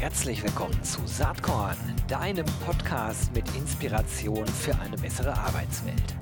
[0.00, 6.14] Herzlich willkommen zu Saatkorn, deinem Podcast mit Inspiration für eine bessere Arbeitswelt.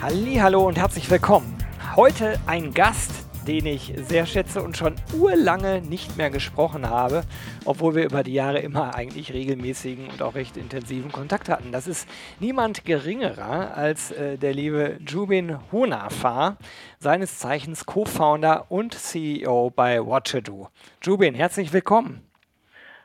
[0.00, 1.54] Hallo und herzlich willkommen.
[1.96, 3.12] Heute ein Gast,
[3.46, 7.22] den ich sehr schätze und schon urlange nicht mehr gesprochen habe,
[7.64, 11.72] obwohl wir über die Jahre immer eigentlich regelmäßigen und auch recht intensiven Kontakt hatten.
[11.72, 12.08] Das ist
[12.40, 16.56] niemand geringerer als äh, der liebe Jubin Hunafar,
[16.98, 20.68] seines Zeichens Co-Founder und CEO bei Watchado.
[21.02, 22.22] Jubin, herzlich willkommen.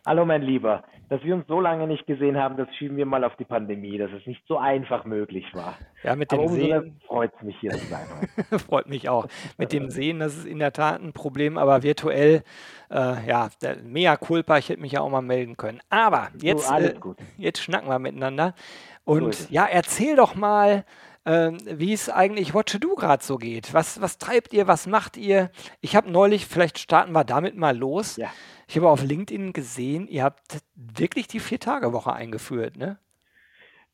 [0.06, 3.23] Hallo mein Lieber dass wir uns so lange nicht gesehen haben, das schieben wir mal
[3.23, 5.78] auf die Pandemie, dass es nicht so einfach möglich war.
[6.05, 8.59] Ja, mit dem Aber Sehen freut es mich hier zu sein.
[8.59, 9.26] freut mich auch.
[9.58, 12.44] Mit dem Sehen, das ist in der Tat ein Problem, aber virtuell,
[12.91, 13.50] äh, ja,
[13.84, 15.81] mea culpa, ich hätte mich ja auch mal melden können.
[15.90, 16.94] Aber jetzt, so, äh,
[17.38, 18.54] jetzt schnacken wir miteinander.
[19.04, 20.86] Und so ja, erzähl doch mal,
[21.23, 23.73] äh, wie es eigentlich Watch Do gerade so geht.
[23.73, 25.50] Was, was treibt ihr, was macht ihr?
[25.81, 28.17] Ich habe neulich, vielleicht starten wir damit mal los.
[28.17, 28.30] Ja.
[28.67, 33.00] Ich habe auf LinkedIn gesehen, ihr habt wirklich die Vier-Tage-Woche eingeführt, ne?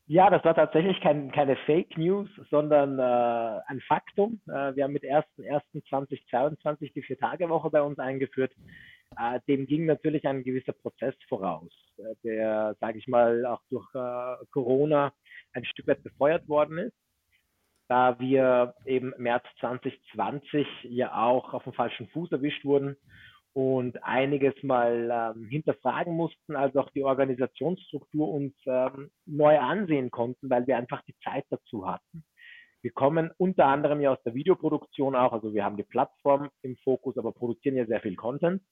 [0.06, 4.40] Ja, das war tatsächlich kein, keine Fake News, sondern äh, ein Faktum.
[4.46, 8.52] Äh, wir haben mit 1.1.2022 die Vier-Tage-Woche bei uns eingeführt.
[9.16, 13.86] Äh, dem ging natürlich ein gewisser Prozess voraus, äh, der, sage ich mal, auch durch
[13.94, 15.12] äh, Corona
[15.52, 16.96] ein Stück weit befeuert worden ist
[17.92, 22.96] da wir eben März 2020 ja auch auf dem falschen Fuß erwischt wurden
[23.54, 30.48] und einiges mal ähm, hinterfragen mussten, also auch die Organisationsstruktur uns ähm, neu ansehen konnten,
[30.48, 32.24] weil wir einfach die Zeit dazu hatten.
[32.80, 36.76] Wir kommen unter anderem ja aus der Videoproduktion auch, also wir haben die Plattform im
[36.78, 38.62] Fokus, aber produzieren ja sehr viel Content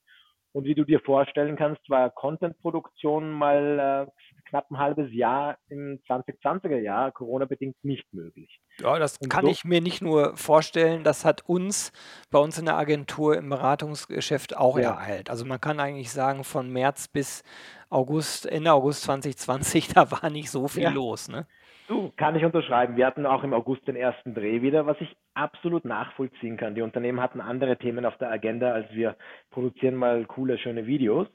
[0.53, 6.01] und wie du dir vorstellen kannst, war Content-Produktion mal äh, knapp ein halbes Jahr im
[6.09, 8.61] 2020er Jahr Corona-bedingt nicht möglich.
[8.79, 11.93] Ja, das und kann so ich mir nicht nur vorstellen, das hat uns
[12.31, 14.91] bei uns in der Agentur im Beratungsgeschäft auch ja.
[14.91, 15.31] ereilt.
[15.31, 17.43] Also man kann eigentlich sagen, von März bis
[17.89, 20.91] August, Ende August 2020, da war nicht so viel ja.
[20.91, 21.29] los.
[21.29, 21.47] Ne?
[21.89, 22.97] Du, kann ich unterschreiben.
[22.97, 26.75] Wir hatten auch im August den ersten Dreh wieder, was ich absolut nachvollziehen kann.
[26.75, 29.17] Die Unternehmen hatten andere Themen auf der Agenda, als wir
[29.51, 31.27] produzieren mal coole, schöne Videos.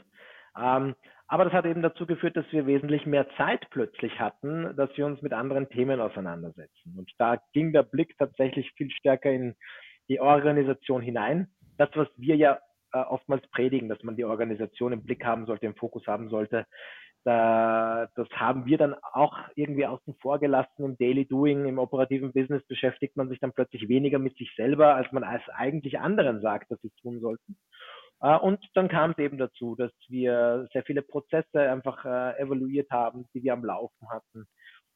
[0.58, 0.96] Ähm,
[1.28, 5.06] aber das hat eben dazu geführt, dass wir wesentlich mehr Zeit plötzlich hatten, dass wir
[5.06, 6.96] uns mit anderen Themen auseinandersetzen.
[6.98, 9.56] Und da ging der Blick tatsächlich viel stärker in
[10.08, 11.48] die Organisation hinein.
[11.78, 12.60] Das, was wir ja
[12.94, 16.68] äh, oftmals predigen, dass man die Organisation im Blick haben sollte, im Fokus haben sollte,
[17.26, 20.86] da, das haben wir dann auch irgendwie außen vor gelassen.
[20.86, 24.94] Im Daily Doing, im operativen Business beschäftigt man sich dann plötzlich weniger mit sich selber,
[24.94, 27.58] als man als eigentlich anderen sagt, dass sie tun sollten.
[28.26, 32.90] Äh, und dann kam es eben dazu, dass wir sehr viele Prozesse einfach äh, evaluiert
[32.90, 34.48] haben, die wir am Laufen hatten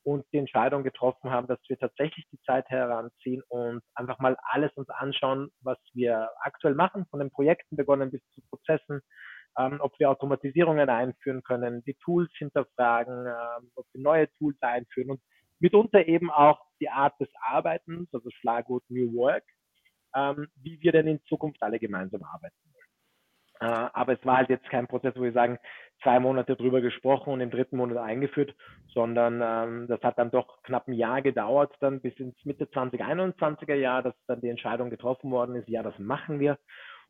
[0.03, 4.71] und die Entscheidung getroffen haben, dass wir tatsächlich die Zeit heranziehen und einfach mal alles
[4.73, 9.01] uns anschauen, was wir aktuell machen, von den Projekten begonnen bis zu Prozessen,
[9.59, 15.11] ähm, ob wir Automatisierungen einführen können, die Tools hinterfragen, ähm, ob wir neue Tools einführen
[15.11, 15.21] und
[15.59, 19.43] mitunter eben auch die Art des Arbeitens, also Schlagwort New Work,
[20.15, 22.55] ähm, wie wir denn in Zukunft alle gemeinsam arbeiten.
[23.61, 25.59] Äh, aber es war halt jetzt kein Prozess, wo wir sagen,
[26.01, 28.55] zwei Monate drüber gesprochen und im dritten Monat eingeführt,
[28.93, 33.75] sondern ähm, das hat dann doch knapp ein Jahr gedauert, dann bis ins Mitte 2021er
[33.75, 36.57] Jahr, dass dann die Entscheidung getroffen worden ist, ja, das machen wir.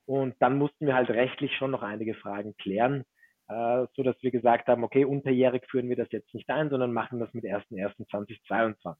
[0.05, 3.03] Und dann mussten wir halt rechtlich schon noch einige Fragen klären,
[3.47, 6.93] äh, so dass wir gesagt haben, okay, unterjährig führen wir das jetzt nicht ein, sondern
[6.93, 8.95] machen das mit 1.1.2022.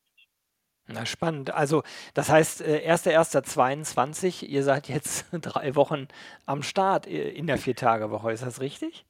[0.91, 1.53] Na, spannend.
[1.53, 1.83] Also,
[2.13, 6.07] das heißt, 1.1.22, äh, ihr seid jetzt drei Wochen
[6.45, 9.05] am Start äh, in der Viertagewoche, ist das richtig?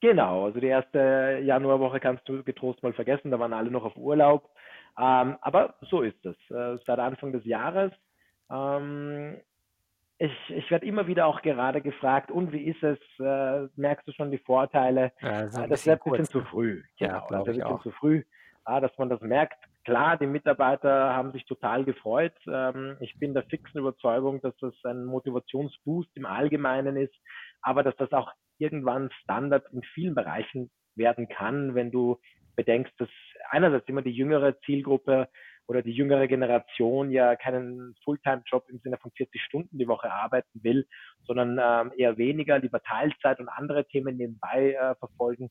[0.00, 3.96] Genau, also die erste Januarwoche kannst du getrost mal vergessen, da waren alle noch auf
[3.96, 4.50] Urlaub.
[4.98, 6.36] Ähm, aber so ist es.
[6.50, 7.92] Äh, seit Anfang des Jahres
[8.52, 9.40] ähm,
[10.18, 12.98] ich, ich werde immer wieder auch gerade gefragt, und wie ist es?
[13.18, 15.12] Äh, merkst du schon die Vorteile?
[15.20, 16.82] Ja, das, das wäre ein bisschen zu früh.
[16.98, 17.82] Genau, ja, das wäre ein bisschen auch.
[17.82, 18.22] zu früh,
[18.64, 19.58] ah, dass man das merkt.
[19.84, 22.34] Klar, die Mitarbeiter haben sich total gefreut.
[22.46, 27.14] Ähm, ich bin der fixen Überzeugung, dass das ein Motivationsboost im Allgemeinen ist,
[27.62, 32.20] aber dass das auch irgendwann Standard in vielen Bereichen werden kann, wenn du
[32.54, 33.08] bedenkst, dass
[33.50, 35.28] einerseits immer die jüngere Zielgruppe
[35.66, 40.62] oder die jüngere Generation ja keinen Fulltime-Job im Sinne von 40 Stunden die Woche arbeiten
[40.62, 40.86] will,
[41.24, 45.50] sondern ähm, eher weniger, lieber Teilzeit und andere Themen nebenbei äh, verfolgen,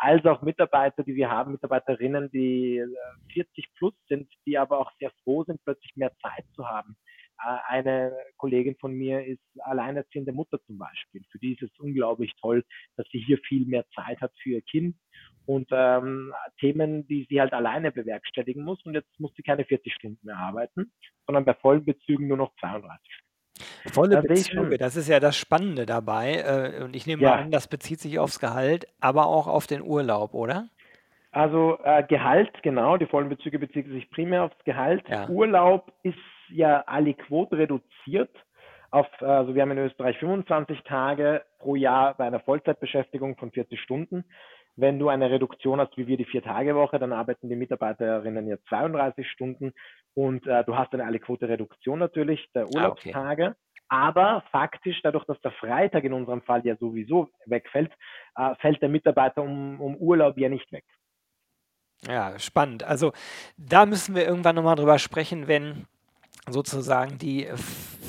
[0.00, 2.86] als auch Mitarbeiter, die wir haben, Mitarbeiterinnen, die äh,
[3.34, 6.96] 40 plus sind, die aber auch sehr froh sind, plötzlich mehr Zeit zu haben,
[7.40, 11.22] eine Kollegin von mir ist alleinerziehende Mutter zum Beispiel.
[11.30, 12.64] Für die ist es unglaublich toll,
[12.96, 14.96] dass sie hier viel mehr Zeit hat für ihr Kind
[15.46, 18.84] und ähm, Themen, die sie halt alleine bewerkstelligen muss.
[18.84, 20.92] Und jetzt muss sie keine 40 Stunden mehr arbeiten,
[21.26, 23.29] sondern bei vollen Bezügen nur noch 32 Stunden.
[23.92, 26.34] Volle Bezüge, das ist ja das Spannende dabei.
[26.78, 29.82] Äh, und ich nehme mal an, das bezieht sich aufs Gehalt, aber auch auf den
[29.82, 30.68] Urlaub, oder?
[31.32, 35.08] Also äh, Gehalt, genau, die vollen Bezüge beziehen sich primär aufs Gehalt.
[35.08, 35.28] Ja.
[35.28, 36.18] Urlaub ist
[36.48, 38.30] ja aliquot reduziert
[38.90, 43.80] auf, also wir haben in Österreich 25 Tage pro Jahr bei einer Vollzeitbeschäftigung von 40
[43.80, 44.24] Stunden.
[44.76, 49.28] Wenn du eine Reduktion hast, wie wir die Vier-Tage-Woche, dann arbeiten die Mitarbeiterinnen ja 32
[49.28, 49.72] Stunden
[50.14, 53.46] und äh, du hast eine Alle-Quote-Reduktion natürlich der Urlaubstage.
[53.46, 53.56] Ah, okay.
[53.88, 57.92] Aber faktisch, dadurch, dass der Freitag in unserem Fall ja sowieso wegfällt,
[58.36, 60.84] äh, fällt der Mitarbeiter um, um Urlaub ja nicht weg.
[62.06, 62.84] Ja, spannend.
[62.84, 63.12] Also
[63.56, 65.86] da müssen wir irgendwann nochmal drüber sprechen, wenn
[66.48, 67.48] sozusagen die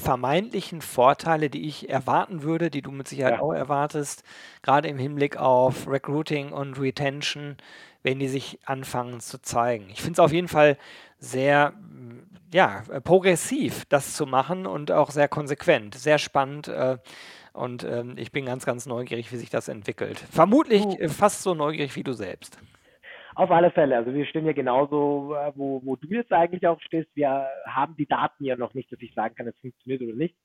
[0.01, 3.41] vermeintlichen Vorteile, die ich erwarten würde, die du mit Sicherheit Ja.
[3.41, 4.23] auch erwartest,
[4.61, 7.55] gerade im Hinblick auf Recruiting und Retention,
[8.03, 9.87] wenn die sich anfangen zu zeigen.
[9.89, 10.77] Ich finde es auf jeden Fall
[11.19, 11.73] sehr,
[12.53, 16.67] ja, progressiv, das zu machen und auch sehr konsequent, sehr spannend.
[16.67, 16.97] Äh,
[17.53, 20.19] und ähm, ich bin ganz, ganz neugierig, wie sich das entwickelt.
[20.31, 22.57] Vermutlich äh, fast so neugierig wie du selbst.
[23.41, 23.97] Auf alle Fälle.
[23.97, 27.09] Also wir stehen ja genauso, äh, wo, wo du jetzt eigentlich auch stehst.
[27.15, 30.35] Wir haben die Daten ja noch nicht, dass ich sagen kann, es funktioniert oder nicht.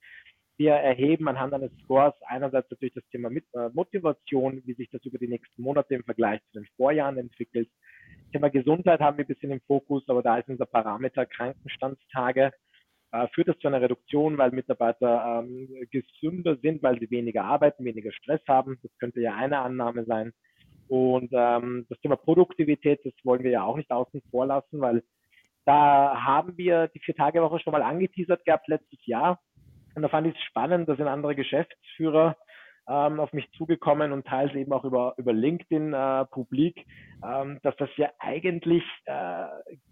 [0.57, 5.19] Wir erheben anhand eines Scores einerseits natürlich das Thema äh, Motivation, wie sich das über
[5.19, 7.69] die nächsten Monate im Vergleich zu den Vorjahren entwickelt.
[8.33, 12.51] Thema Gesundheit haben wir ein bisschen im Fokus, aber da ist unser Parameter Krankenstandstage.
[13.13, 17.85] Äh, führt das zu einer Reduktion, weil Mitarbeiter ähm, gesünder sind, weil sie weniger arbeiten,
[17.85, 18.79] weniger Stress haben.
[18.83, 20.33] Das könnte ja eine Annahme sein.
[20.89, 25.03] Und ähm, das Thema Produktivität, das wollen wir ja auch nicht außen vor lassen, weil
[25.65, 29.41] da haben wir die Vier-Tage-Woche schon mal angeteasert gehabt letztes Jahr.
[29.95, 32.37] Und da fand ich es spannend, da sind andere Geschäftsführer
[32.89, 36.87] ähm, auf mich zugekommen und teils eben auch über, über LinkedIn äh, publik,
[37.25, 39.47] ähm, dass das ja eigentlich äh,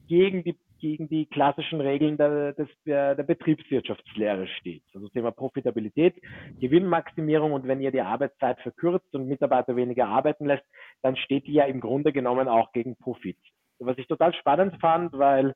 [0.06, 4.82] gegen die gegen die klassischen Regeln der, des, der, Betriebswirtschaftslehre steht.
[4.92, 6.14] Also Thema Profitabilität,
[6.60, 10.66] Gewinnmaximierung und wenn ihr die Arbeitszeit verkürzt und Mitarbeiter weniger arbeiten lässt,
[11.00, 13.38] dann steht die ja im Grunde genommen auch gegen Profit.
[13.78, 15.54] Was ich total spannend fand, weil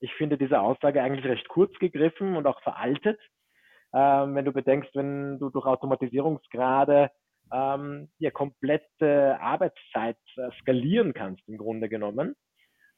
[0.00, 3.18] ich finde diese Aussage eigentlich recht kurz gegriffen und auch veraltet.
[3.94, 7.10] Ähm, wenn du bedenkst, wenn du durch Automatisierungsgrade
[7.50, 12.36] ähm, ja komplette Arbeitszeit äh, skalieren kannst im Grunde genommen,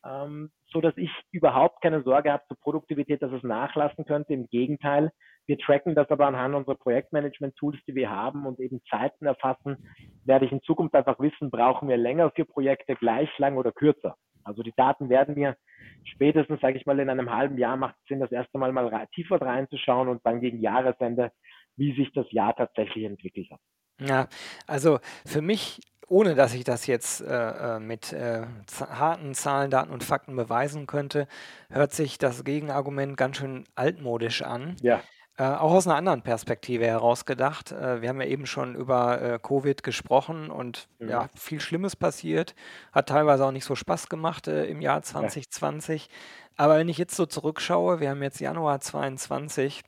[0.04, 4.32] ähm, so dass ich überhaupt keine Sorge habe zur Produktivität, dass es nachlassen könnte.
[4.34, 5.10] Im Gegenteil,
[5.46, 9.88] wir tracken das aber anhand unserer Projektmanagement-Tools, die wir haben und eben Zeiten erfassen,
[10.24, 14.16] werde ich in Zukunft einfach wissen, brauchen wir länger für Projekte gleich lang oder kürzer.
[14.44, 15.56] Also die Daten werden mir
[16.04, 19.40] spätestens, sage ich mal, in einem halben Jahr macht Sinn, das erste Mal mal tiefer
[19.40, 21.32] reinzuschauen und dann gegen Jahresende,
[21.76, 23.60] wie sich das Jahr tatsächlich entwickelt hat.
[24.00, 24.28] Ja,
[24.66, 28.42] also für mich ohne dass ich das jetzt äh, äh mit äh,
[28.80, 31.28] harten Zahlen, Daten und Fakten beweisen könnte,
[31.70, 34.76] hört sich das Gegenargument ganz schön altmodisch an.
[34.82, 35.02] Ja.
[35.38, 37.70] Äh, auch aus einer anderen Perspektive heraus gedacht.
[37.70, 41.10] Äh, wir haben ja eben schon über äh, Covid gesprochen und mhm.
[41.10, 42.56] ja, viel Schlimmes passiert.
[42.92, 46.06] Hat teilweise auch nicht so Spaß gemacht im Jahr 2020.
[46.06, 46.08] Ja.
[46.56, 49.84] Aber wenn ich jetzt so zurückschaue, wir haben jetzt Januar 22,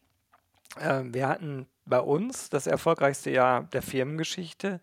[1.02, 4.80] wir hatten bei uns das erfolgreichste Jahr der Firmengeschichte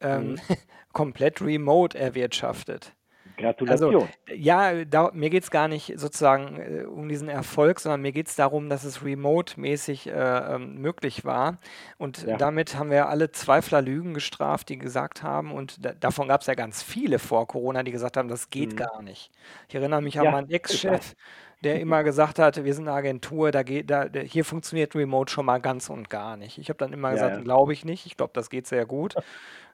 [0.00, 0.38] ähm, mhm.
[0.92, 2.96] komplett remote erwirtschaftet.
[3.36, 3.94] Gratulation.
[3.94, 8.12] Also, ja, da, mir geht es gar nicht sozusagen äh, um diesen Erfolg, sondern mir
[8.12, 11.58] geht es darum, dass es remote-mäßig äh, ähm, möglich war.
[11.98, 12.36] Und ja.
[12.36, 16.46] damit haben wir alle Zweifler Lügen gestraft, die gesagt haben, und da, davon gab es
[16.46, 18.76] ja ganz viele vor Corona, die gesagt haben, das geht mhm.
[18.76, 19.30] gar nicht.
[19.68, 20.30] Ich erinnere mich an ja.
[20.30, 21.14] meinen Ex-Chef,
[21.62, 25.46] der immer gesagt hat, wir sind eine Agentur, da geht, da, hier funktioniert Remote schon
[25.46, 26.58] mal ganz und gar nicht.
[26.58, 27.42] Ich habe dann immer gesagt, ja.
[27.42, 28.06] glaube ich nicht.
[28.06, 29.14] Ich glaube, das geht sehr gut.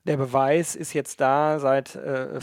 [0.05, 2.39] Der Beweis ist jetzt da seit äh,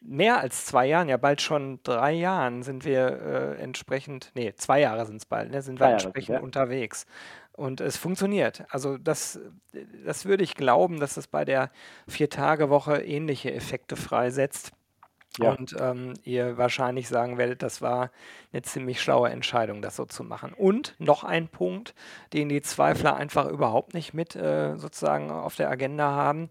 [0.00, 4.80] mehr als zwei Jahren, ja bald schon drei Jahren sind wir äh, entsprechend, nee, zwei
[4.80, 6.40] Jahre sind es bald, ne, sind wir Jahre, entsprechend ja.
[6.40, 7.06] unterwegs.
[7.52, 8.64] Und es funktioniert.
[8.70, 9.40] Also das,
[10.04, 11.70] das würde ich glauben, dass es bei der
[12.08, 14.72] Vier-Tage-Woche ähnliche Effekte freisetzt.
[15.38, 15.52] Ja.
[15.52, 18.10] Und ähm, ihr wahrscheinlich sagen werdet, das war
[18.52, 20.52] eine ziemlich schlaue Entscheidung, das so zu machen.
[20.52, 21.94] Und noch ein Punkt,
[22.32, 26.50] den die Zweifler einfach überhaupt nicht mit äh, sozusagen auf der Agenda haben.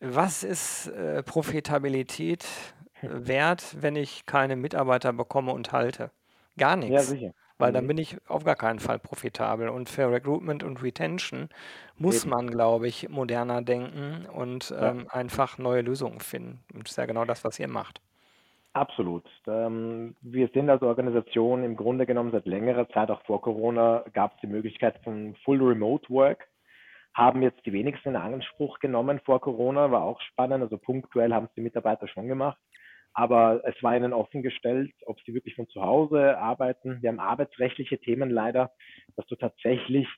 [0.00, 2.44] Was ist äh, Profitabilität
[3.02, 6.10] wert, wenn ich keine Mitarbeiter bekomme und halte?
[6.56, 6.94] Gar nichts.
[6.94, 7.34] Ja, sicher.
[7.64, 7.88] Weil dann mhm.
[7.88, 9.68] bin ich auf gar keinen Fall profitabel.
[9.68, 11.48] Und für Recruitment und Retention
[11.96, 12.30] muss Eben.
[12.30, 14.90] man, glaube ich, moderner denken und Ja.
[14.90, 16.60] ähm, einfach neue Lösungen finden.
[16.72, 18.00] Und das ist ja genau das, was ihr macht.
[18.74, 19.24] Absolut.
[19.46, 24.34] Ähm, wir sind als Organisation im Grunde genommen seit längerer Zeit, auch vor Corona, gab
[24.34, 26.48] es die Möglichkeit von Full Remote Work.
[27.14, 30.64] Haben jetzt die wenigsten in Anspruch genommen vor Corona, war auch spannend.
[30.64, 32.58] Also punktuell haben es die Mitarbeiter schon gemacht.
[33.14, 37.00] Aber es war ihnen offen gestellt, ob sie wirklich von zu Hause arbeiten.
[37.00, 38.72] Wir haben arbeitsrechtliche Themen leider,
[39.16, 40.08] dass du tatsächlich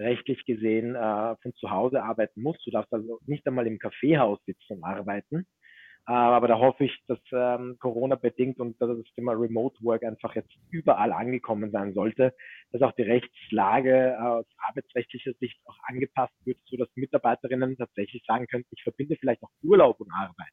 [0.00, 2.66] rechtlich gesehen äh, von zu Hause arbeiten musst.
[2.66, 5.46] Du darfst also nicht einmal im Kaffeehaus sitzen und arbeiten.
[6.08, 10.02] Äh, aber da hoffe ich, dass ähm, Corona bedingt und dass das Thema Remote Work
[10.02, 12.34] einfach jetzt überall angekommen sein sollte,
[12.72, 18.24] dass auch die Rechtslage äh, aus arbeitsrechtlicher Sicht auch angepasst wird, so dass Mitarbeiterinnen tatsächlich
[18.26, 20.50] sagen können, ich verbinde vielleicht auch Urlaub und Arbeit.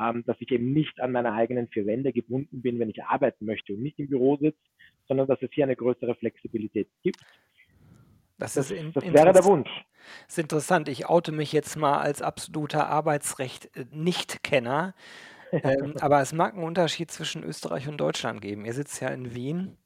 [0.00, 3.46] Ähm, dass ich eben nicht an meine eigenen vier Wände gebunden bin, wenn ich arbeiten
[3.46, 4.58] möchte und nicht im Büro sitze,
[5.08, 7.18] sondern dass es hier eine größere Flexibilität gibt.
[8.38, 9.68] Das, das, ist das wäre der Wunsch.
[10.26, 10.88] Das ist interessant.
[10.88, 14.94] Ich oute mich jetzt mal als absoluter Arbeitsrecht-Nicht-Kenner.
[15.52, 18.64] ähm, aber es mag einen Unterschied zwischen Österreich und Deutschland geben.
[18.64, 19.76] Ihr sitzt ja in Wien.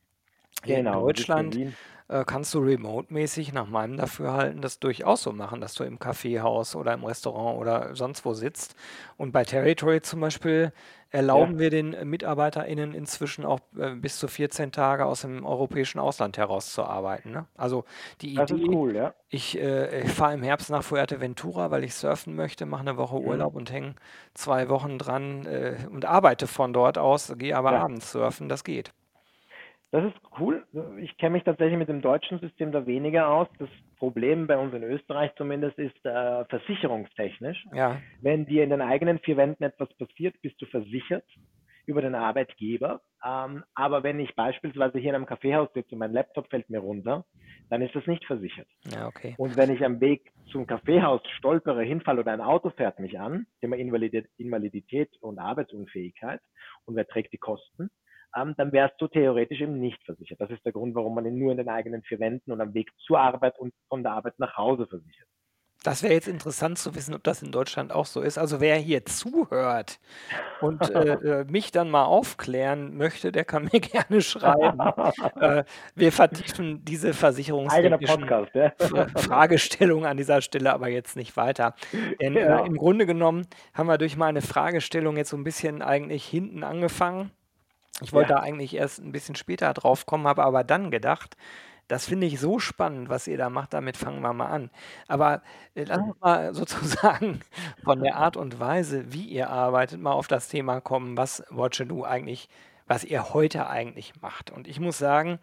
[0.62, 1.75] Genau, in Deutschland in
[2.12, 6.76] äh, kannst du remote-mäßig nach meinem Dafürhalten das durchaus so machen, dass du im Kaffeehaus
[6.76, 8.76] oder im Restaurant oder sonst wo sitzt.
[9.16, 10.73] Und bei Territory zum Beispiel
[11.09, 11.59] erlauben ja.
[11.59, 16.73] wir den MitarbeiterInnen inzwischen auch äh, bis zu 14 Tage aus dem europäischen Ausland heraus
[16.73, 17.32] zu arbeiten.
[17.32, 17.47] Ne?
[17.56, 17.85] Also
[18.21, 19.14] die das Idee, cool, ja.
[19.28, 23.18] ich, äh, ich fahre im Herbst nach Fuerteventura, weil ich surfen möchte, mache eine Woche
[23.18, 23.26] mhm.
[23.26, 23.94] Urlaub und hänge
[24.35, 27.82] zwei Wochen dran äh, und arbeite von dort aus, gehe aber ja.
[27.82, 28.92] abends surfen, das geht.
[29.93, 30.65] Das ist cool.
[31.03, 33.47] Ich kenne mich tatsächlich mit dem deutschen System da weniger aus.
[33.59, 33.69] Das
[33.99, 37.67] Problem bei uns in Österreich zumindest ist äh, versicherungstechnisch.
[37.75, 38.01] Ja.
[38.23, 41.27] Wenn dir in den eigenen vier Wänden etwas passiert, bist du versichert
[41.85, 43.03] über den Arbeitgeber.
[43.23, 46.79] Ähm, aber wenn ich beispielsweise hier in einem Kaffeehaus sitze und mein Laptop fällt mir
[46.79, 47.27] runter,
[47.69, 48.69] dann ist das nicht versichert.
[48.95, 49.35] Ja, okay.
[49.37, 53.47] Und wenn ich am Weg zum Kaffeehaus stolpere, hinfall oder ein Auto fährt mich an,
[53.61, 56.41] Thema Invalidität und Arbeitsunfähigkeit
[56.87, 57.91] und wer trägt die Kosten,
[58.35, 60.41] dann wärst du theoretisch eben nicht versichert.
[60.41, 62.75] Das ist der Grund, warum man ihn nur in den eigenen vier Wänden und am
[62.75, 65.29] Weg zur Arbeit und von der Arbeit nach Hause versichert.
[65.83, 68.39] Das wäre jetzt interessant zu wissen, ob das in Deutschland auch so ist.
[68.39, 69.99] Also wer hier zuhört
[70.61, 74.79] und äh, äh, mich dann mal aufklären möchte, der kann mir gerne schreiben.
[75.41, 75.65] äh,
[75.97, 78.73] wir vertiefen diese versicherungstechnischen ja.
[79.17, 81.75] Fragestellungen an dieser Stelle aber jetzt nicht weiter.
[82.21, 82.61] Denn ja.
[82.61, 86.62] Äh, im Grunde genommen haben wir durch meine Fragestellung jetzt so ein bisschen eigentlich hinten
[86.62, 87.33] angefangen
[88.01, 88.37] ich wollte Ja.
[88.37, 91.37] da eigentlich erst ein bisschen später drauf kommen, habe aber dann gedacht,
[91.89, 94.71] das finde ich so spannend, was ihr da macht, damit fangen wir mal an.
[95.09, 95.43] Aber
[95.75, 97.41] äh, lass uns mal sozusagen
[97.85, 101.85] von der Art und Weise, wie ihr arbeitet, mal auf das Thema kommen, was Watcher
[101.85, 102.49] Do eigentlich,
[102.87, 104.51] was ihr heute eigentlich macht.
[104.51, 105.39] Und ich muss sagen,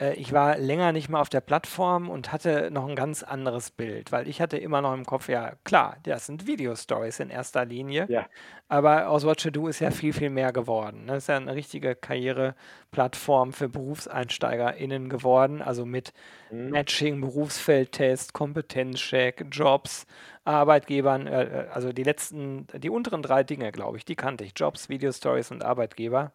[0.00, 3.70] äh, ich war länger nicht mehr auf der Plattform und hatte noch ein ganz anderes
[3.70, 7.64] Bild, weil ich hatte immer noch im Kopf, ja klar, das sind Video-Stories in erster
[7.64, 8.30] Linie, Ja.
[8.68, 11.06] aber aus What You Do ist ja viel, viel mehr geworden.
[11.08, 16.12] Das ist ja eine richtige Karriereplattform für BerufseinsteigerInnen geworden, also mit
[16.50, 16.72] Mhm.
[16.72, 20.06] Matching, Berufsfeldtest, Kompetenzcheck, Jobs,
[20.44, 24.52] Arbeitgebern, äh, äh, also die letzten, die unteren drei Dinge, glaube ich, die kannte ich:
[24.56, 26.32] Jobs, Video-Stories und Arbeitgeber.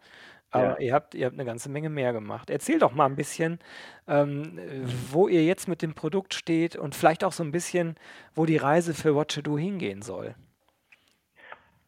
[0.55, 0.87] Aber ja.
[0.87, 2.49] ihr habt, ihr habt eine ganze Menge mehr gemacht.
[2.49, 3.59] Erzähl doch mal ein bisschen,
[4.07, 4.57] ähm,
[5.11, 7.95] wo ihr jetzt mit dem Produkt steht und vielleicht auch so ein bisschen,
[8.33, 10.35] wo die Reise für What Do hingehen soll.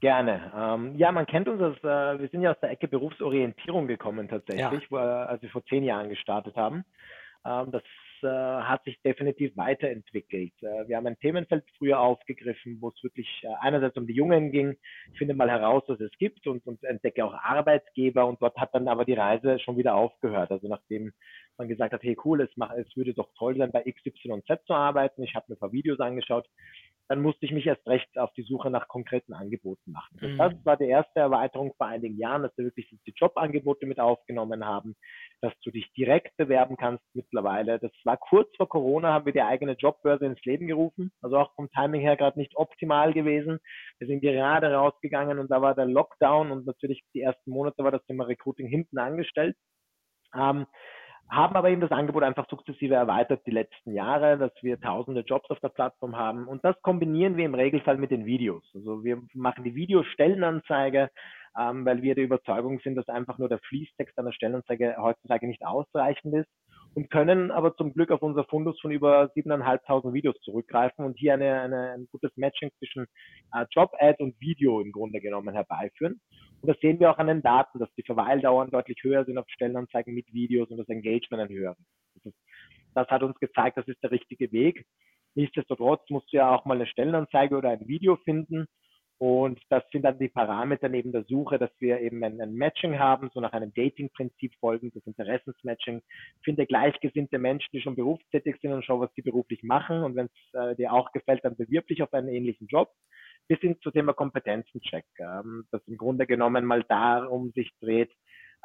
[0.02, 0.52] Gerne.
[0.56, 4.28] Ähm, ja, man kennt uns, als, äh, wir sind ja aus der Ecke Berufsorientierung gekommen
[4.28, 4.92] tatsächlich, ja.
[4.92, 6.84] wo, als wir vor zehn Jahren gestartet haben.
[7.46, 7.84] Ähm, das
[8.24, 10.54] äh, hat sich definitiv weiterentwickelt.
[10.62, 14.52] Äh, wir haben ein Themenfeld früher aufgegriffen, wo es wirklich äh, einerseits um die Jungen
[14.52, 14.78] ging,
[15.12, 18.74] ich finde mal heraus, was es gibt und, und entdecke auch Arbeitgeber und dort hat
[18.74, 20.52] dann aber die Reise schon wieder aufgehört.
[20.52, 21.14] Also nachdem
[21.58, 24.74] man gesagt hat, hey cool, es, mach, es würde doch toll sein, bei XYZ zu
[24.74, 25.24] arbeiten.
[25.24, 26.48] Ich habe mir ein paar Videos angeschaut
[27.10, 30.18] dann musste ich mich erst recht auf die Suche nach konkreten Angeboten machen.
[30.20, 30.38] Mhm.
[30.38, 34.66] Das war die erste Erweiterung vor einigen Jahren, dass wir wirklich die Jobangebote mit aufgenommen
[34.66, 34.96] haben,
[35.42, 37.80] dass du dich direkt bewerben kannst mittlerweile.
[37.80, 41.54] Das war kurz vor Corona, haben wir die eigene Jobbörse ins Leben gerufen, also auch
[41.56, 43.60] vom Timing her gerade nicht optimal gewesen.
[44.00, 47.92] Wir sind gerade rausgegangen und da war der Lockdown und natürlich die ersten Monate war
[47.92, 49.56] das Thema Recruiting hinten angestellt.
[50.36, 50.66] Ähm,
[51.30, 55.50] haben aber eben das Angebot einfach sukzessive erweitert die letzten Jahre, dass wir tausende Jobs
[55.50, 58.64] auf der Plattform haben und das kombinieren wir im Regelfall mit den Videos.
[58.74, 61.10] Also wir machen die Videostellenanzeige,
[61.60, 65.66] ähm, weil wir der Überzeugung sind, dass einfach nur der Fließtext einer Stellenanzeige heutzutage nicht
[65.66, 66.50] ausreichend ist
[66.98, 71.36] und können aber zum Glück auf unser Fundus von über 7.500 Videos zurückgreifen und hier
[71.36, 73.06] eine, eine, ein gutes Matching zwischen
[73.54, 76.20] äh, Job-Ad und Video im Grunde genommen herbeiführen.
[76.60, 79.48] Und das sehen wir auch an den Daten, dass die Verweildauern deutlich höher sind auf
[79.48, 81.78] Stellenanzeigen mit Videos und das Engagement ein höheres.
[82.24, 82.34] Das,
[82.96, 84.84] das hat uns gezeigt, das ist der richtige Weg.
[85.36, 88.66] Nichtsdestotrotz musst du ja auch mal eine Stellenanzeige oder ein Video finden
[89.20, 93.00] Und das sind dann die Parameter neben der Suche, dass wir eben ein, ein Matching
[93.00, 96.04] haben, so nach einem Dating-Prinzip folgend, das Interessensmatching.
[96.44, 100.04] Finde gleichgesinnte Menschen, die schon berufstätig sind und schau, was die beruflich machen.
[100.04, 102.92] Und wenn es äh, dir auch gefällt, dann bewirb dich auf einen ähnlichen Job.
[103.48, 108.12] Bis hin zum Thema Kompetenzencheck, ähm, das im Grunde genommen mal darum sich dreht,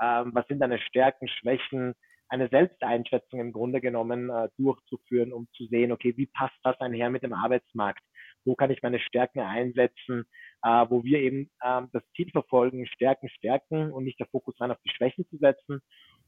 [0.03, 1.95] ähm, was sind deine Stärken, Schwächen,
[2.29, 7.11] eine Selbsteinschätzung im Grunde genommen äh, durchzuführen, um zu sehen, okay, wie passt das einher
[7.11, 8.03] mit dem Arbeitsmarkt?
[8.45, 10.25] Wo kann ich meine Stärken einsetzen,
[10.63, 14.71] äh, wo wir eben ähm, das Ziel verfolgen, Stärken stärken und nicht der Fokus rein
[14.71, 15.81] auf die Schwächen zu setzen.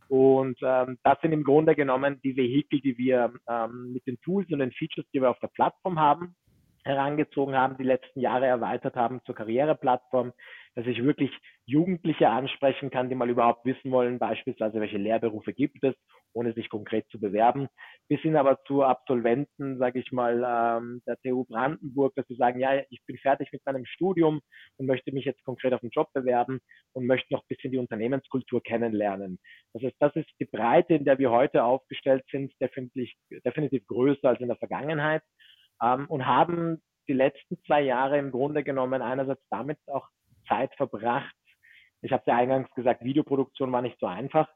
[0.08, 4.50] Und ähm, das sind im Grunde genommen die Vehikel, die wir ähm, mit den Tools
[4.52, 6.36] und den Features, die wir auf der Plattform haben,
[6.84, 10.32] herangezogen haben, die letzten Jahre erweitert haben zur Karriereplattform,
[10.74, 11.30] dass ich wirklich
[11.66, 15.94] Jugendliche ansprechen kann, die mal überhaupt wissen wollen, beispielsweise welche Lehrberufe gibt es,
[16.32, 17.68] ohne sich konkret zu bewerben,
[18.08, 22.58] bis hin aber zu Absolventen, sage ich mal, ähm, der TU Brandenburg, dass sie sagen,
[22.58, 24.40] ja, ich bin fertig mit meinem Studium
[24.76, 26.60] und möchte mich jetzt konkret auf einen Job bewerben
[26.92, 29.38] und möchte noch ein bisschen die Unternehmenskultur kennenlernen.
[29.72, 33.10] Das heißt, das ist die Breite, in der wir heute aufgestellt sind, definitiv,
[33.44, 35.22] definitiv größer als in der Vergangenheit
[35.82, 40.08] ähm, und haben die letzten zwei Jahre im Grunde genommen einerseits damit auch
[40.48, 41.34] Zeit verbracht.
[42.02, 44.48] Ich habe ja eingangs gesagt, Videoproduktion war nicht so einfach,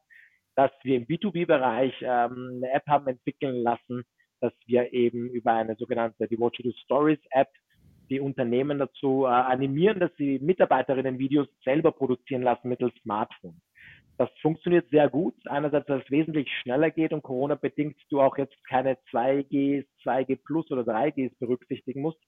[0.55, 4.05] dass wir im B2B-Bereich ähm, eine App haben entwickeln lassen,
[4.41, 7.49] dass wir eben über eine sogenannte die Watch Do Stories App
[8.11, 13.61] die Unternehmen dazu äh, animieren, dass sie Mitarbeiterinnen Videos selber produzieren lassen mittels Smartphone.
[14.17, 15.35] Das funktioniert sehr gut.
[15.47, 20.69] Einerseits, weil es wesentlich schneller geht und Corona-bedingt du auch jetzt keine 2Gs, 2G Plus
[20.73, 22.19] oder 3Gs berücksichtigen musst,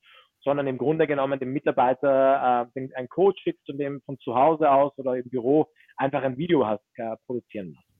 [0.42, 4.70] sondern im Grunde genommen dem Mitarbeiter äh, ein Coach schickst und dem von zu Hause
[4.70, 7.90] aus oder im Büro einfach ein Video hast äh, produzieren lassen.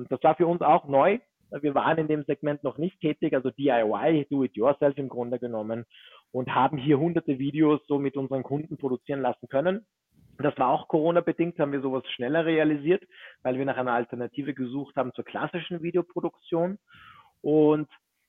[0.00, 1.18] Ähm, das war für uns auch neu.
[1.50, 5.38] Wir waren in dem Segment noch nicht tätig, also DIY, Do It Yourself im Grunde
[5.38, 5.86] genommen
[6.30, 9.86] und haben hier hunderte Videos so mit unseren Kunden produzieren lassen können.
[10.36, 13.02] Das war auch Corona-bedingt, haben wir sowas schneller realisiert,
[13.42, 16.78] weil wir nach einer Alternative gesucht haben zur klassischen Videoproduktion.
[17.40, 17.88] Und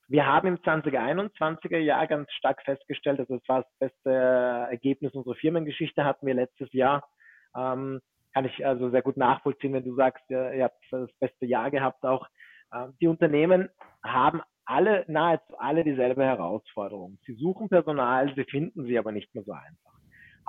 [0.09, 5.35] wir haben im 2021er Jahr ganz stark festgestellt, also das war das beste Ergebnis unserer
[5.35, 7.07] Firmengeschichte, hatten wir letztes Jahr.
[7.55, 8.01] Ähm,
[8.33, 11.71] kann ich also sehr gut nachvollziehen, wenn du sagst, ihr, ihr habt das beste Jahr
[11.71, 12.27] gehabt auch.
[12.73, 13.69] Ähm, die Unternehmen
[14.03, 17.17] haben alle, nahezu alle dieselbe Herausforderung.
[17.25, 19.89] Sie suchen Personal, sie finden sie aber nicht mehr so einfach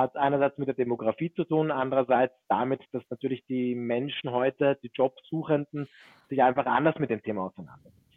[0.01, 4.91] hat einerseits mit der Demografie zu tun, andererseits damit, dass natürlich die Menschen heute, die
[4.95, 5.89] Jobsuchenden,
[6.29, 8.10] sich einfach anders mit dem Thema auseinandersetzen.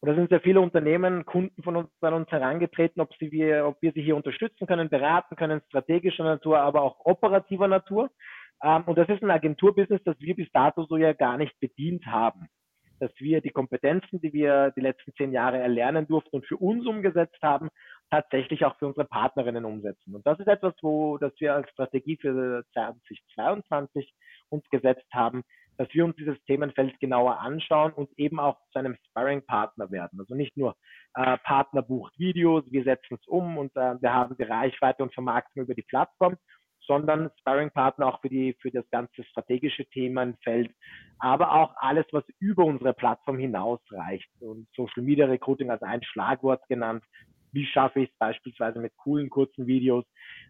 [0.00, 3.66] Und da sind sehr viele Unternehmen, Kunden von uns an uns herangetreten, ob, sie wir,
[3.66, 8.10] ob wir sie hier unterstützen können, beraten können, strategischer Natur, aber auch operativer Natur.
[8.62, 12.06] Ähm, und das ist ein Agenturbusiness, das wir bis dato so ja gar nicht bedient
[12.06, 12.48] haben
[13.00, 16.86] dass wir die Kompetenzen, die wir die letzten zehn Jahre erlernen durften und für uns
[16.86, 17.68] umgesetzt haben,
[18.10, 20.14] tatsächlich auch für unsere Partnerinnen umsetzen.
[20.14, 24.12] Und das ist etwas, wo, das wir als Strategie für 2022
[24.48, 25.42] uns gesetzt haben,
[25.78, 30.18] dass wir uns dieses Themenfeld genauer anschauen und eben auch zu einem Sparring-Partner werden.
[30.20, 30.76] Also nicht nur
[31.14, 35.14] äh, Partner bucht Videos, wir setzen es um und äh, wir haben die Reichweite und
[35.14, 36.36] Vermarktung über die Plattform,
[36.80, 40.70] sondern Sparring-Partner auch für die, für das ganze strategische Themenfeld,
[41.20, 46.66] aber auch alles, was über unsere Plattform hinausreicht und Social Media Recruiting als ein Schlagwort
[46.68, 47.04] genannt.
[47.52, 50.04] Wie schaffe ich es beispielsweise mit coolen, kurzen Videos,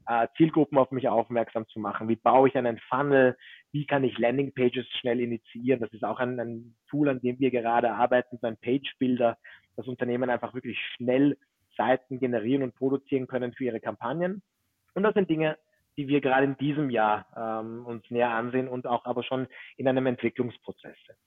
[0.06, 2.08] äh, Zielgruppen auf mich aufmerksam zu machen?
[2.08, 3.36] Wie baue ich einen Funnel?
[3.72, 5.80] Wie kann ich Landingpages schnell initiieren?
[5.80, 9.36] Das ist auch ein, ein Tool, an dem wir gerade arbeiten, so ein Page-Builder,
[9.76, 11.36] das Unternehmen einfach wirklich schnell
[11.76, 14.42] Seiten generieren und produzieren können für ihre Kampagnen.
[14.94, 15.56] Und das sind Dinge,
[15.96, 19.88] die wir gerade in diesem Jahr ähm, uns näher ansehen und auch aber schon in
[19.88, 21.18] einem Entwicklungsprozess sind.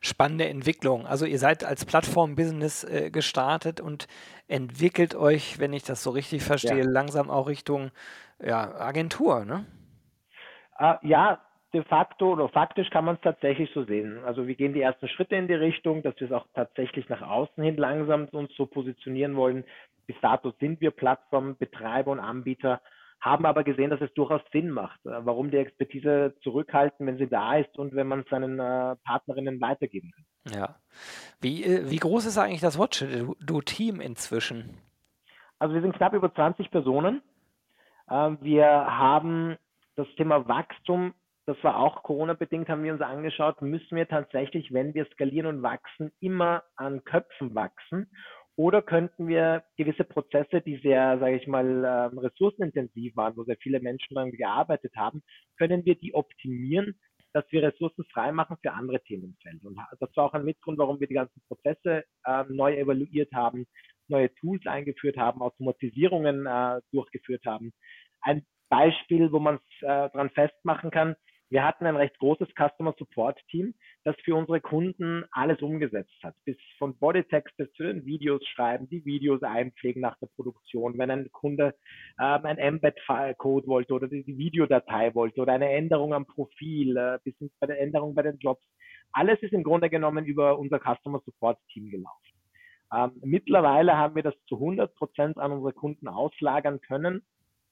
[0.00, 1.06] Spannende Entwicklung.
[1.06, 4.08] Also ihr seid als Plattform-Business äh, gestartet und
[4.46, 6.90] entwickelt euch, wenn ich das so richtig verstehe, ja.
[6.90, 7.90] langsam auch Richtung
[8.40, 9.66] ja, Agentur, ne?
[10.78, 11.40] Äh, ja,
[11.74, 14.22] de facto oder faktisch kann man es tatsächlich so sehen.
[14.24, 17.22] Also wir gehen die ersten Schritte in die Richtung, dass wir es auch tatsächlich nach
[17.22, 19.64] außen hin langsam uns so positionieren wollen.
[20.06, 22.80] Bis dato sind wir Plattformbetreiber und Anbieter
[23.20, 24.98] haben aber gesehen, dass es durchaus Sinn macht.
[25.04, 28.96] Äh, warum die Expertise zurückhalten, wenn sie da ist und wenn man es seinen äh,
[29.04, 30.54] Partnerinnen weitergeben kann.
[30.54, 30.76] Ja.
[31.40, 34.78] Wie, äh, wie groß ist eigentlich das Watch-Do-Team inzwischen?
[35.58, 37.22] Also wir sind knapp über 20 Personen.
[38.10, 39.56] Ähm, wir haben
[39.96, 41.14] das Thema Wachstum,
[41.46, 45.62] das war auch Corona-bedingt, haben wir uns angeschaut, müssen wir tatsächlich, wenn wir skalieren und
[45.62, 48.10] wachsen, immer an Köpfen wachsen.
[48.58, 53.56] Oder könnten wir gewisse Prozesse, die sehr, sage ich mal, ähm, ressourcenintensiv waren, wo sehr
[53.58, 55.22] viele Menschen daran gearbeitet haben,
[55.56, 56.98] können wir die optimieren,
[57.32, 59.64] dass wir Ressourcen freimachen für andere Themenfelder.
[59.64, 63.64] Und das war auch ein Mitgrund, warum wir die ganzen Prozesse äh, neu evaluiert haben,
[64.08, 67.72] neue Tools eingeführt haben, Automatisierungen äh, durchgeführt haben.
[68.22, 71.14] Ein Beispiel, wo man es äh, dran festmachen kann,
[71.50, 76.34] wir hatten ein recht großes Customer Support Team, das für unsere Kunden alles umgesetzt hat.
[76.44, 80.98] Bis von Bodytext bis zu den Videos schreiben, die Videos einpflegen nach der Produktion.
[80.98, 81.74] Wenn ein Kunde
[82.20, 87.36] ähm, ein Embed-Code wollte oder die, Videodatei wollte oder eine Änderung am Profil, äh, bis
[87.38, 88.62] hin bei der Änderung bei den Jobs.
[89.12, 92.28] Alles ist im Grunde genommen über unser Customer Support Team gelaufen.
[92.92, 97.22] Ähm, mittlerweile haben wir das zu 100 Prozent an unsere Kunden auslagern können.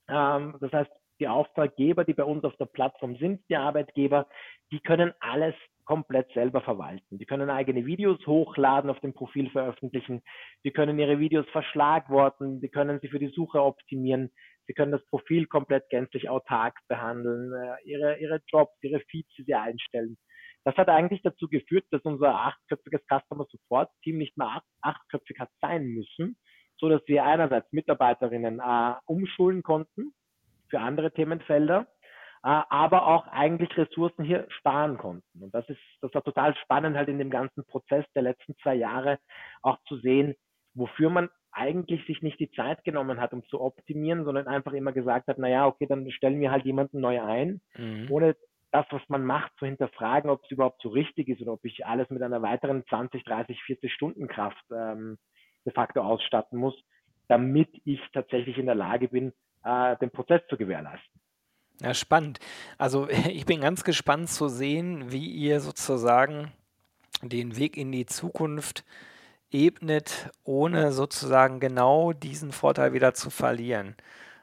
[0.08, 4.29] Ähm, das heißt, die Auftraggeber, die bei uns auf der Plattform sind, die Arbeitgeber,
[4.72, 7.18] die können alles komplett selber verwalten.
[7.18, 10.22] Die können eigene Videos hochladen, auf dem Profil veröffentlichen.
[10.64, 12.61] Die können ihre Videos verschlagworten.
[12.61, 14.31] Die können sie für die Suche optimieren.
[14.66, 19.44] Sie können das Profil komplett gänzlich autark behandeln, äh, ihre, ihre Jobs, ihre Feeds, die
[19.44, 20.18] sie einstellen.
[20.64, 25.38] Das hat eigentlich dazu geführt, dass unser achtköpfiges Customer Support Team nicht mehr acht, achtköpfig
[25.38, 26.37] hat sein müssen,
[26.76, 30.12] so dass wir einerseits Mitarbeiterinnen äh, umschulen konnten,
[30.68, 31.87] für andere Themenfelder,
[32.42, 35.42] äh, aber auch eigentlich Ressourcen hier sparen konnten.
[35.42, 38.74] Und das ist, das war total spannend halt in dem ganzen Prozess der letzten zwei
[38.74, 39.18] Jahre
[39.62, 40.35] auch zu sehen,
[40.74, 44.92] wofür man eigentlich sich nicht die Zeit genommen hat, um zu optimieren, sondern einfach immer
[44.92, 48.09] gesagt hat, na ja, okay, dann stellen wir halt jemanden neu ein, mhm.
[48.11, 48.37] ohne
[48.72, 51.87] das, was man macht, zu hinterfragen, ob es überhaupt so richtig ist oder ob ich
[51.87, 55.16] alles mit einer weiteren 20, 30, 40 Stunden Kraft ähm,
[55.64, 56.79] de facto ausstatten muss,
[57.29, 59.33] damit ich tatsächlich in der Lage bin,
[59.66, 61.20] äh, den Prozess zu gewährleisten.
[61.81, 62.38] Ja, spannend.
[62.79, 66.52] Also ich bin ganz gespannt zu sehen, wie ihr sozusagen
[67.22, 68.85] den Weg in die Zukunft
[69.50, 73.96] ebnet, ohne sozusagen genau diesen Vorteil wieder zu verlieren.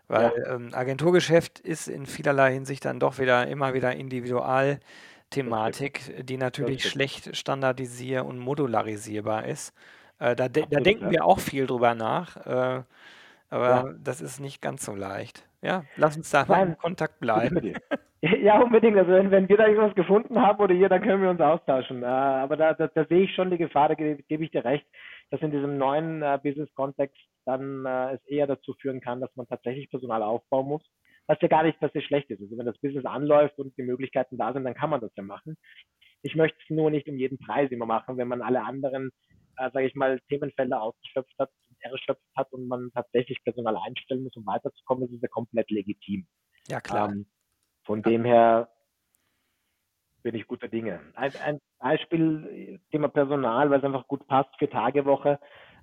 [0.08, 0.56] Weil ja.
[0.56, 7.36] ähm, Agenturgeschäft ist in vielerlei Hinsicht dann doch wieder immer wieder Individualthematik, die natürlich schlecht
[7.36, 9.74] standardisier- und modularisierbar ist.
[10.20, 11.12] Äh, da, de da denken ja.
[11.12, 12.38] wir auch viel drüber nach.
[12.46, 12.84] Äh,
[13.54, 13.94] aber ja.
[14.04, 15.48] das ist nicht ganz so leicht.
[15.62, 17.74] Ja, lass uns da mal in Kontakt bleiben.
[18.42, 18.98] Ja, unbedingt.
[18.98, 22.04] Also wenn, wenn wir da irgendwas gefunden haben oder ihr, dann können wir uns austauschen.
[22.04, 24.64] Äh, aber da, da, da sehe ich schon die Gefahr, da gebe, gebe ich dir
[24.64, 24.86] recht,
[25.30, 29.46] dass in diesem neuen äh, Business-Kontext dann äh, es eher dazu führen kann, dass man
[29.50, 30.84] tatsächlich Personal aufbauen muss,
[31.28, 32.42] was ja gar nicht dass es schlecht ist.
[32.42, 35.24] Also wenn das Business anläuft und die Möglichkeiten da sind, dann kann man das ja
[35.24, 35.58] machen.
[36.22, 39.12] Ich möchte es nur nicht um jeden Preis immer machen, wenn man alle anderen,
[39.58, 41.50] äh, sage ich mal, Themenfelder ausgeschöpft hat,
[41.92, 46.28] erschöpft hat und man tatsächlich Personal einstellen muss, um weiterzukommen, ist es ja komplett legitim.
[46.68, 47.10] Ja, klar.
[47.10, 47.26] Ähm,
[47.86, 48.10] von ja.
[48.10, 48.70] dem her
[50.22, 51.02] bin ich guter Dinge.
[51.16, 55.38] Ein, ein, Beispiel, Thema Personal, weil es einfach gut passt für Tagewoche,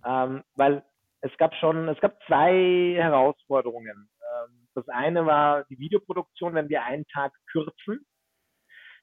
[0.04, 0.82] ähm, weil
[1.20, 4.08] es gab schon, es gab zwei Herausforderungen.
[4.20, 8.06] Ähm, das eine war die Videoproduktion, wenn wir einen Tag kürzen,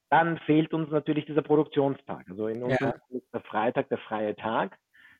[0.09, 2.27] dann fehlt uns natürlich dieser Produktionstag.
[2.29, 3.17] Also in unserem ja.
[3.17, 4.77] ist der Freitag der freie Tag.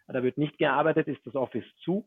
[0.08, 2.06] Da wird nicht gearbeitet, ist das Office zu.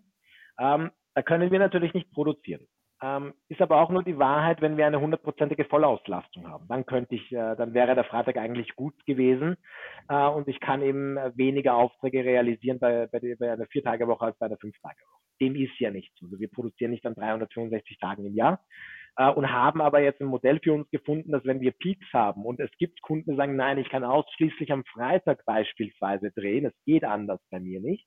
[0.59, 2.67] Ähm, da können wir natürlich nicht produzieren.
[3.03, 6.67] Ähm, ist aber auch nur die Wahrheit, wenn wir eine hundertprozentige Vollauslastung haben.
[6.69, 9.57] Dann könnte ich, äh, dann wäre der Freitag eigentlich gut gewesen
[10.09, 14.39] äh, und ich kann eben weniger Aufträge realisieren bei, bei, der, bei einer Vier-Tage-Woche als
[14.39, 15.23] bei einer Fünf-Tage-Woche.
[15.41, 16.27] Dem ist ja nicht so.
[16.27, 18.63] Also wir produzieren nicht an 365 Tagen im Jahr
[19.29, 22.61] und haben aber jetzt ein Modell für uns gefunden, dass wenn wir Peaks haben und
[22.61, 27.05] es gibt Kunden, die sagen, nein, ich kann ausschließlich am Freitag beispielsweise drehen, es geht
[27.05, 28.07] anders bei mir nicht,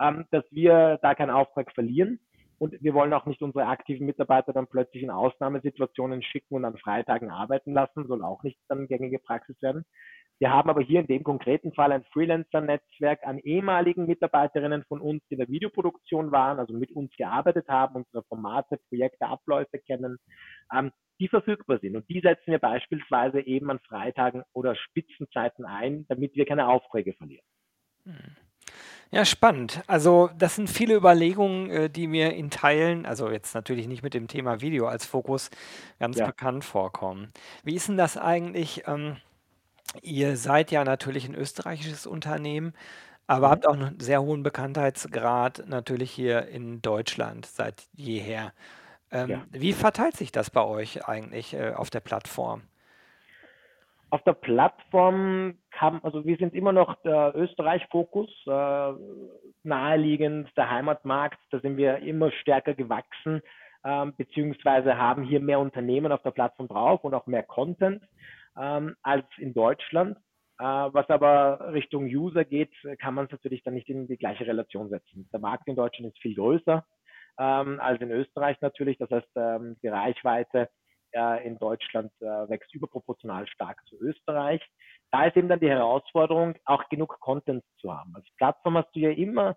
[0.00, 2.20] ähm, dass wir da keinen Auftrag verlieren
[2.58, 6.76] und wir wollen auch nicht unsere aktiven Mitarbeiter dann plötzlich in Ausnahmesituationen schicken und an
[6.76, 9.84] Freitagen arbeiten lassen, soll auch nicht dann gängige Praxis werden.
[10.40, 15.22] Wir haben aber hier in dem konkreten Fall ein Freelancer-Netzwerk an ehemaligen Mitarbeiterinnen von uns,
[15.28, 20.18] die in der Videoproduktion waren, also mit uns gearbeitet haben, unsere Formate, Projekte, Abläufe kennen,
[20.74, 21.94] ähm, die verfügbar sind.
[21.94, 27.12] Und die setzen wir beispielsweise eben an Freitagen oder Spitzenzeiten ein, damit wir keine Aufträge
[27.12, 27.44] verlieren.
[28.06, 28.36] Hm.
[29.10, 29.82] Ja, spannend.
[29.88, 34.14] Also das sind viele Überlegungen, äh, die mir in Teilen, also jetzt natürlich nicht mit
[34.14, 35.50] dem Thema Video als Fokus,
[35.98, 36.26] ganz Ja.
[36.26, 37.32] bekannt vorkommen.
[37.62, 38.84] Wie ist denn das eigentlich?
[38.86, 39.16] Ähm,
[40.02, 42.74] ihr seid ja natürlich ein österreichisches Unternehmen,
[43.26, 43.50] aber Mhm.
[43.50, 48.52] habt auch einen sehr hohen Bekanntheitsgrad natürlich hier in Deutschland seit jeher.
[49.12, 49.46] Ähm, Ja.
[49.50, 52.62] wie verteilt sich das bei euch eigentlich äh, auf der Plattform?
[54.10, 58.92] Auf der Plattform kam, also wir sind immer noch der Österreich-Fokus, äh,
[59.62, 63.40] naheliegend der Heimatmarkt, da sind wir immer stärker gewachsen,
[63.84, 68.02] äh, beziehungsweise haben hier mehr Unternehmen auf der Plattform drauf und auch mehr Content
[68.58, 70.16] ähm, als in Deutschland.
[70.58, 74.46] Äh, was aber Richtung User geht, kann man es natürlich dann nicht in die gleiche
[74.46, 75.28] Relation setzen.
[75.32, 76.84] Der Markt in Deutschland ist viel größer
[77.38, 78.98] ähm, als in Österreich natürlich.
[78.98, 80.68] Das heißt, ähm, die Reichweite
[81.12, 84.62] äh, in Deutschland äh, wächst überproportional stark zu Österreich.
[85.10, 88.14] Da ist eben dann die Herausforderung, auch genug Content zu haben.
[88.14, 89.56] Als Plattform hast du ja immer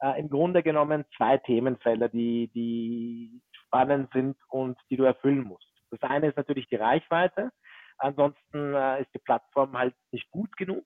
[0.00, 5.66] äh, im Grunde genommen zwei Themenfelder, die, die spannend sind und die du erfüllen musst.
[5.90, 7.50] Das eine ist natürlich die Reichweite.
[7.98, 10.84] Ansonsten äh, ist die Plattform halt nicht gut genug.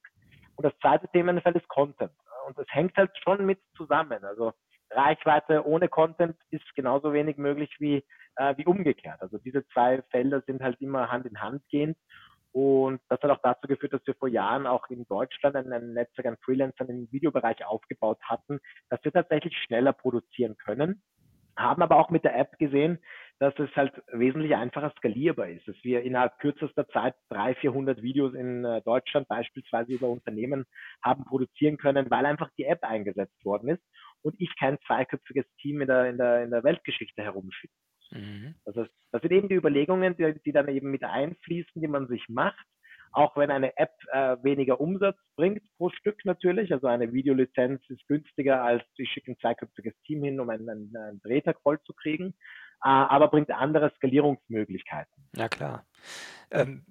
[0.56, 2.12] Und das zweite Themenfeld ist Content.
[2.46, 4.24] Und das hängt halt schon mit zusammen.
[4.24, 4.52] Also
[4.90, 8.04] Reichweite ohne Content ist genauso wenig möglich wie,
[8.36, 9.20] äh, wie umgekehrt.
[9.20, 11.96] Also diese zwei Felder sind halt immer Hand in Hand gehend.
[12.52, 16.26] Und das hat auch dazu geführt, dass wir vor Jahren auch in Deutschland ein Netzwerk
[16.26, 21.02] an Freelancern im Videobereich aufgebaut hatten, dass wir tatsächlich schneller produzieren können.
[21.54, 22.98] Haben aber auch mit der App gesehen,
[23.38, 28.34] dass es halt wesentlich einfacher skalierbar ist, dass wir innerhalb kürzester Zeit 300, 400 Videos
[28.34, 30.64] in äh, Deutschland beispielsweise über Unternehmen
[31.02, 33.82] haben produzieren können, weil einfach die App eingesetzt worden ist
[34.22, 37.74] und ich kein zweiköpfiges Team in der, in der, in der Weltgeschichte herumschicke.
[38.10, 38.54] Mhm.
[38.64, 42.08] Das, heißt, das sind eben die Überlegungen, die, die dann eben mit einfließen, die man
[42.08, 42.64] sich macht.
[43.12, 48.06] Auch wenn eine App äh, weniger Umsatz bringt pro Stück natürlich, also eine Videolizenz ist
[48.08, 51.94] günstiger als ich schicke ein zweiköpfiges Team hin, um einen, einen, einen Drehtag voll zu
[51.94, 52.34] kriegen,
[52.80, 55.12] aber bringt andere Skalierungsmöglichkeiten.
[55.34, 55.84] Ja klar.
[56.50, 56.84] Ähm,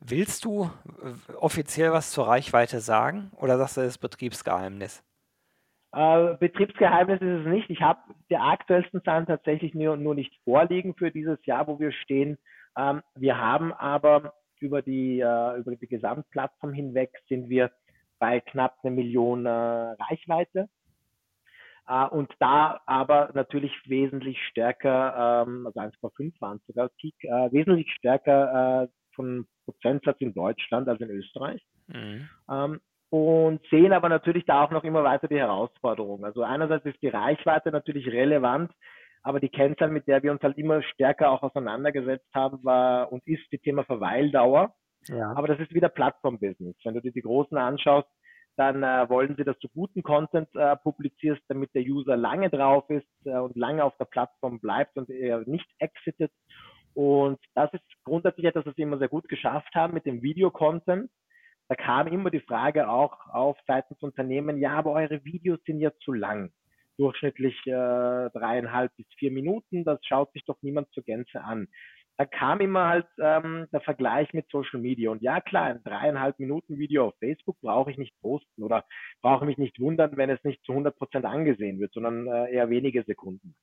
[0.00, 5.04] willst du äh, offiziell was zur Reichweite sagen oder sagst du das Betriebsgeheimnis?
[5.92, 7.70] Äh, Betriebsgeheimnis ist es nicht.
[7.70, 11.92] Ich habe die aktuellsten Zahlen tatsächlich nur, nur nicht vorliegen für dieses Jahr, wo wir
[11.92, 12.38] stehen.
[12.76, 17.70] Ähm, wir haben aber über die, äh, über die Gesamtplattform hinweg sind wir
[18.18, 20.68] bei knapp eine Million äh, Reichweite.
[21.88, 27.90] Äh, und da aber natürlich wesentlich stärker, ähm, also 1,5 waren sogar Peak, äh, wesentlich
[27.92, 31.62] stärker äh, von Prozentsatz in Deutschland als in Österreich.
[31.88, 32.28] Mhm.
[32.50, 36.24] Ähm, und sehen aber natürlich da auch noch immer weiter die Herausforderungen.
[36.24, 38.72] Also einerseits ist die Reichweite natürlich relevant,
[39.22, 43.24] aber die Kennzahl, mit der wir uns halt immer stärker auch auseinandergesetzt haben, war und
[43.26, 44.74] ist die Thema Verweildauer.
[45.08, 45.32] Ja.
[45.36, 46.76] Aber das ist wieder Plattform-Business.
[46.84, 48.08] Wenn du dir die Großen anschaust,
[48.56, 52.88] dann äh, wollen sie, dass du guten Content äh, publizierst, damit der User lange drauf
[52.90, 56.32] ist äh, und lange auf der Plattform bleibt und er nicht exitet.
[56.94, 61.10] Und das ist grundsätzlich etwas, was wir immer sehr gut geschafft haben mit dem Video-Content
[61.68, 65.90] da kam immer die Frage auch auf seitens Unternehmen, ja, aber eure Videos sind ja
[66.04, 66.52] zu lang.
[66.96, 71.68] Durchschnittlich äh, dreieinhalb bis vier Minuten, das schaut sich doch niemand zur Gänze an.
[72.18, 75.10] Da kam immer halt ähm, der Vergleich mit Social Media.
[75.10, 78.84] Und ja, klar, ein dreieinhalb Minuten Video auf Facebook brauche ich nicht posten oder
[79.20, 82.70] brauche mich nicht wundern, wenn es nicht zu 100 Prozent angesehen wird, sondern äh, eher
[82.70, 83.54] wenige Sekunden.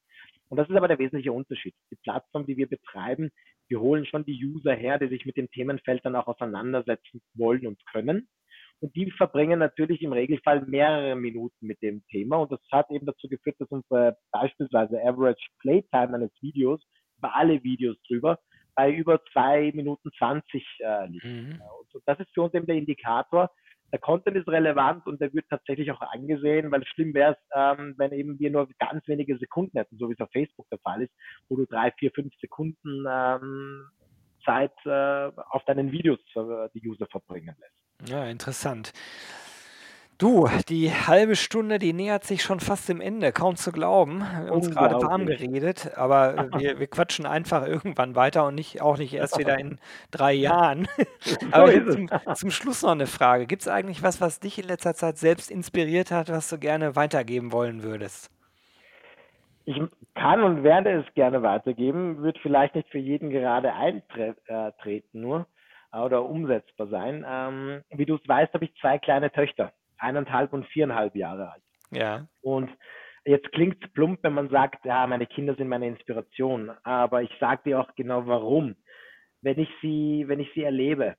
[0.50, 1.74] Und das ist aber der wesentliche Unterschied.
[1.90, 3.32] Die Plattform, die wir betreiben,
[3.70, 7.66] wir holen schon die User her, die sich mit dem Themenfeld dann auch auseinandersetzen wollen
[7.66, 8.28] und können.
[8.80, 12.36] Und die verbringen natürlich im Regelfall mehrere Minuten mit dem Thema.
[12.38, 16.82] Und das hat eben dazu geführt, dass unsere beispielsweise Average Playtime eines Videos
[17.24, 18.40] über alle Videos drüber
[18.76, 21.26] bei über zwei Minuten zwanzig äh, liegt.
[21.26, 21.62] Mhm.
[21.94, 23.50] Und das ist für uns eben der Indikator,
[23.92, 27.94] der Content ist relevant und der wird tatsächlich auch angesehen, weil schlimm wäre es, ähm,
[27.98, 31.04] wenn eben wir nur ganz wenige Sekunden hätten, so wie es auf Facebook der Fall
[31.04, 31.14] ist,
[31.48, 33.86] wo du drei, vier, fünf Sekunden ähm,
[34.44, 38.12] Zeit äh, auf deinen Videos äh, die User verbringen lässt.
[38.12, 38.92] Ja, interessant.
[40.20, 44.20] Du, die halbe Stunde, die nähert sich schon fast dem Ende, kaum zu glauben.
[44.20, 48.82] Wir haben uns gerade warm geredet, aber wir, wir quatschen einfach irgendwann weiter und nicht,
[48.82, 49.80] auch nicht erst wieder in
[50.12, 50.88] drei Jahren.
[51.52, 53.48] aber zum, zum Schluss noch eine Frage.
[53.48, 56.96] Gibt es eigentlich was, was dich in letzter Zeit selbst inspiriert hat, was du gerne
[56.96, 58.30] weitergeben wollen würdest?
[59.66, 59.82] Ich
[60.14, 65.48] kann und werde es gerne weitergeben, wird vielleicht nicht für jeden gerade eintreten nur
[65.92, 67.26] äh, oder umsetzbar sein.
[67.28, 69.72] Ähm, wie du es weißt, habe ich zwei kleine Töchter
[70.04, 71.64] eineinhalb und viereinhalb Jahre alt.
[71.92, 72.28] Ja.
[72.42, 72.70] Und
[73.26, 76.72] jetzt klingt es plump, wenn man sagt, ja, meine Kinder sind meine Inspiration.
[76.84, 78.76] Aber ich sage dir auch genau warum.
[79.42, 81.16] Wenn ich sie, wenn ich sie erlebe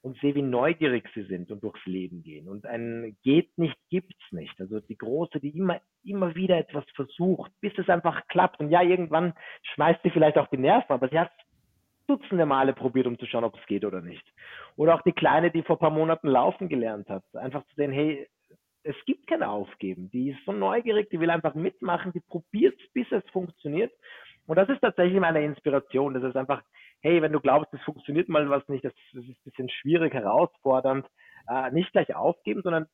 [0.00, 4.32] und sehe, wie neugierig sie sind und durchs Leben gehen und ein geht nicht, gibt's
[4.32, 4.58] nicht.
[4.60, 8.60] Also die Große, die immer, immer wieder etwas versucht, bis es einfach klappt.
[8.60, 9.34] Und ja, irgendwann
[9.74, 11.30] schmeißt sie vielleicht auch die Nerven, aber sie hat
[12.06, 14.24] Dutzende Male probiert, um zu schauen, ob es geht oder nicht.
[14.76, 17.24] Oder auch die Kleine, die vor ein paar Monaten laufen gelernt hat.
[17.34, 18.28] Einfach zu sehen, hey,
[18.84, 20.10] es gibt kein Aufgeben.
[20.10, 23.92] Die ist so neugierig, die will einfach mitmachen, die probiert es, bis es funktioniert.
[24.46, 26.14] Und das ist tatsächlich meine Inspiration.
[26.14, 26.62] Das ist einfach,
[27.00, 30.12] hey, wenn du glaubst, es funktioniert mal was nicht, das, das ist ein bisschen schwierig,
[30.14, 31.06] herausfordernd,
[31.48, 32.86] äh, nicht gleich aufgeben, sondern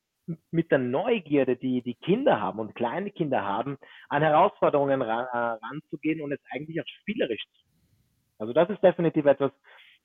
[0.51, 3.79] mit der Neugierde, die die Kinder haben und kleine Kinder haben,
[4.11, 7.68] an Herausforderungen ran, äh, ranzugehen und es eigentlich auch spielerisch zu
[8.39, 9.53] also das ist definitiv etwas,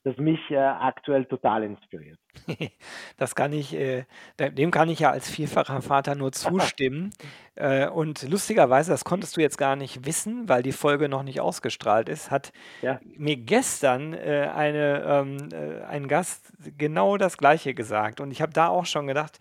[0.03, 2.19] das mich äh, aktuell total inspiriert.
[3.17, 4.05] Das kann ich, äh,
[4.37, 7.11] dem kann ich ja als vierfacher Vater nur zustimmen.
[7.55, 11.39] äh, und lustigerweise, das konntest du jetzt gar nicht wissen, weil die Folge noch nicht
[11.39, 12.99] ausgestrahlt ist, hat ja.
[13.15, 18.19] mir gestern äh, eine, ähm, äh, ein Gast genau das Gleiche gesagt.
[18.19, 19.39] Und ich habe da auch schon gedacht,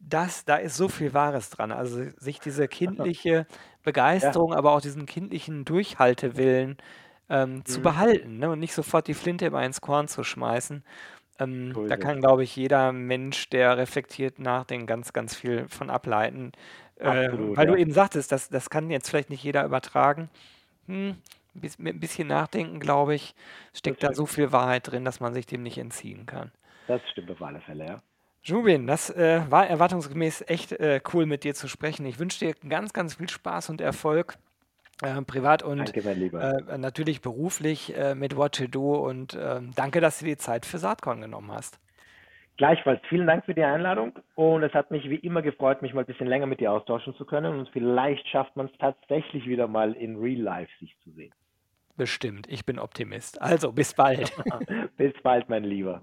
[0.00, 1.70] das, da ist so viel Wahres dran.
[1.70, 3.46] Also sich diese kindliche
[3.84, 4.58] Begeisterung, ja.
[4.58, 6.78] aber auch diesen kindlichen Durchhaltewillen
[7.30, 7.64] ähm, mhm.
[7.64, 8.50] zu behalten ne?
[8.50, 10.84] und nicht sofort die Flinte immer ins Korn zu schmeißen.
[11.38, 16.52] Ähm, da kann, glaube ich, jeder Mensch, der reflektiert nachdenkt, ganz, ganz viel von ableiten.
[16.96, 17.72] Äh, Absolut, weil ja.
[17.72, 20.28] du eben sagtest, das, das kann jetzt vielleicht nicht jeder übertragen.
[20.86, 21.16] Hm,
[21.54, 23.34] mit ein bisschen Nachdenken, glaube ich,
[23.72, 26.52] steckt da so viel Wahrheit drin, dass man sich dem nicht entziehen kann.
[26.86, 28.02] Das stimmt auf alle Fälle, ja.
[28.42, 32.06] Jubin, das äh, war erwartungsgemäß echt äh, cool mit dir zu sprechen.
[32.06, 34.36] Ich wünsche dir ganz, ganz viel Spaß und Erfolg.
[35.02, 40.00] Äh, privat und danke, äh, natürlich beruflich äh, mit What to Do und ähm, danke,
[40.00, 41.80] dass du die Zeit für Saatkorn genommen hast.
[42.58, 46.02] Gleichfalls, vielen Dank für die Einladung und es hat mich wie immer gefreut, mich mal
[46.02, 49.66] ein bisschen länger mit dir austauschen zu können und vielleicht schafft man es tatsächlich wieder
[49.66, 51.32] mal in Real Life sich zu sehen.
[51.96, 53.40] Bestimmt, ich bin Optimist.
[53.40, 54.30] Also, bis bald.
[54.98, 56.02] bis bald, mein Lieber.